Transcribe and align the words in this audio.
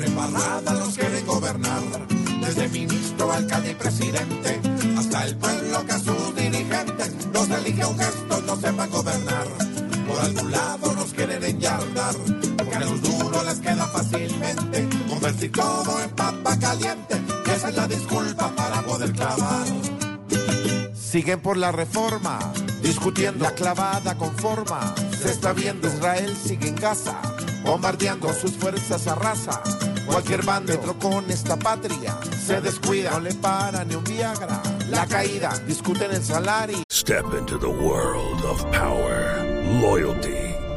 Con 0.00 0.08
embarrada 0.08 0.72
los 0.72 0.96
quieren 0.96 1.26
gobernar. 1.26 1.82
Desde 2.40 2.68
ministro, 2.68 3.32
alcalde 3.32 3.72
y 3.72 3.74
presidente. 3.74 4.60
Hasta 4.96 5.26
el 5.26 5.36
pueblo 5.36 5.84
que 5.84 5.92
a 5.92 5.98
sus 5.98 6.34
dirigentes 6.34 7.12
los 7.34 7.50
elige 7.50 7.84
un 7.84 7.98
gesto, 7.98 8.40
no 8.46 8.56
sepan 8.56 8.90
gobernar. 8.90 9.46
Por 10.08 10.20
algún 10.20 10.50
lado 10.50 10.94
nos 10.94 11.12
quieren 11.12 11.44
enyardar. 11.44 12.14
Porque 12.56 12.76
a 12.76 12.80
los 12.80 13.02
duros 13.02 13.44
les 13.44 13.58
queda 13.58 13.86
fácilmente 13.88 14.88
convertir 15.06 15.52
todo 15.52 16.02
en 16.02 16.10
papa 16.10 16.58
caliente. 16.58 17.20
Y 17.46 17.50
esa 17.50 17.68
es 17.68 17.76
la 17.76 17.86
disculpa 17.86 18.50
para 18.56 18.80
poder 18.80 19.12
clavar. 19.12 19.66
Siguen 20.94 21.40
por 21.40 21.58
la 21.58 21.72
reforma, 21.72 22.38
discutiendo 22.82 23.44
la 23.44 23.54
clavada 23.54 24.16
con 24.16 24.34
forma. 24.38 24.94
Se 25.22 25.30
está 25.30 25.52
viendo 25.52 25.86
Israel 25.86 26.34
sigue 26.34 26.68
en 26.68 26.76
Gaza, 26.76 27.20
bombardeando 27.62 28.32
sus 28.32 28.52
fuerzas 28.52 29.06
a 29.06 29.14
raza. 29.14 29.62
Cualquier 30.06 30.42
bando 30.44 30.80
con 30.98 31.30
esta 31.30 31.56
patria 31.58 32.18
se 32.46 32.60
descuida, 32.62 33.10
no 33.10 33.20
le 33.20 33.34
para 33.34 33.84
ni 33.84 33.96
un 33.96 34.04
Viagra. 34.04 34.62
La 34.88 35.06
caída, 35.06 35.52
discuten 35.66 36.10
el 36.10 36.24
salario. 36.24 36.78
Step 36.90 37.26
into 37.38 37.58
the 37.58 37.68
world 37.68 38.42
of 38.44 38.64
power, 38.72 39.44
loyalty, 39.80 40.49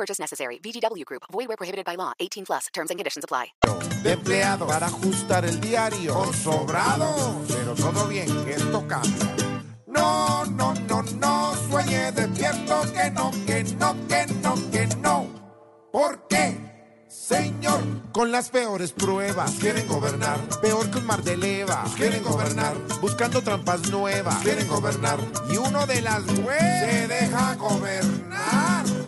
Purchase 0.00 0.18
necessary. 0.18 0.58
VGW 0.62 1.04
Group. 1.04 1.24
Void 1.30 1.48
where 1.48 1.58
prohibited 1.58 1.84
by 1.84 1.94
law. 1.94 2.14
18 2.18 2.46
plus. 2.46 2.68
Terms 2.72 2.90
and 2.90 2.98
conditions 2.98 3.22
apply. 3.22 3.52
Empleado 4.02 4.66
para 4.66 4.86
ajustar 4.86 5.44
el 5.44 5.60
diario. 5.60 6.14
Con 6.14 6.32
sobrado. 6.32 7.42
Pero 7.46 7.74
todo 7.74 8.08
bien, 8.08 8.26
que 8.46 8.52
esto 8.52 8.82
cambia. 8.88 9.36
No, 9.86 10.46
no, 10.46 10.72
no, 10.88 11.02
no. 11.02 11.54
Sueñe 11.68 12.12
despierto 12.12 12.80
que 12.94 13.10
no, 13.10 13.30
que 13.44 13.64
no, 13.78 13.94
que 14.08 14.26
no, 14.40 14.70
que 14.70 14.86
no. 15.02 15.26
¿Por 15.92 16.26
qué? 16.28 16.70
Señor, 17.08 17.80
con 18.12 18.32
las 18.32 18.48
peores 18.48 18.92
pruebas 18.92 19.52
quieren 19.60 19.86
gobernar, 19.86 20.38
peor 20.62 20.90
que 20.90 20.98
un 20.98 21.06
mar 21.06 21.22
de 21.22 21.36
leva, 21.36 21.84
quieren 21.96 22.22
gobernar, 22.22 22.74
buscando 23.00 23.42
trampas 23.42 23.90
nuevas, 23.90 24.36
quieren 24.42 24.66
gobernar, 24.68 25.18
y 25.50 25.56
uno 25.56 25.86
de 25.86 26.00
las 26.00 26.24
nueve 26.24 26.88
se 26.88 27.08
deja 27.08 27.54
gobernar. 27.56 28.99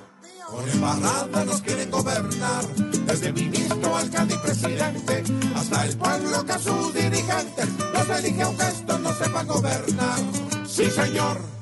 Nos 1.01 1.63
quieren 1.63 1.91
gobernar, 1.91 2.67
desde 3.07 3.33
ministro, 3.33 3.97
alcalde 3.97 4.35
y 4.35 4.39
presidente, 4.39 5.25
hasta 5.55 5.87
el 5.87 5.97
pueblo 5.97 6.45
que 6.45 6.53
a 6.53 6.59
sus 6.59 6.93
dirigentes 6.93 7.69
los 7.95 8.19
elige 8.19 8.43
aunque 8.43 8.69
estos 8.69 9.01
no 9.01 9.15
sepan 9.15 9.47
gobernar. 9.47 10.19
Sí, 10.67 10.91
señor. 10.91 11.62